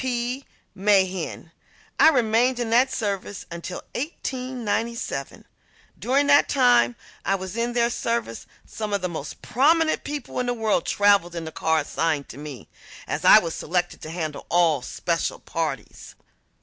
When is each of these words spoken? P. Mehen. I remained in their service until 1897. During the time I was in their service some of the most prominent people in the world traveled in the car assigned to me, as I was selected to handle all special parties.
P. 0.03 0.45
Mehen. 0.75 1.51
I 1.99 2.09
remained 2.09 2.57
in 2.59 2.71
their 2.71 2.87
service 2.87 3.45
until 3.51 3.83
1897. 3.93 5.45
During 5.99 6.25
the 6.25 6.43
time 6.47 6.95
I 7.23 7.35
was 7.35 7.55
in 7.55 7.73
their 7.73 7.91
service 7.91 8.47
some 8.65 8.93
of 8.93 9.01
the 9.03 9.07
most 9.07 9.43
prominent 9.43 10.03
people 10.03 10.39
in 10.39 10.47
the 10.47 10.55
world 10.55 10.87
traveled 10.87 11.35
in 11.35 11.45
the 11.45 11.51
car 11.51 11.81
assigned 11.81 12.29
to 12.29 12.39
me, 12.39 12.67
as 13.05 13.23
I 13.23 13.37
was 13.37 13.53
selected 13.53 14.01
to 14.01 14.09
handle 14.09 14.47
all 14.49 14.81
special 14.81 15.37
parties. 15.37 16.15